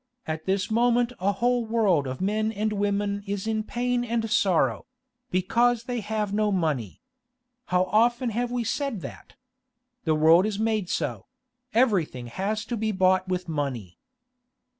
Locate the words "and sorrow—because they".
4.03-5.99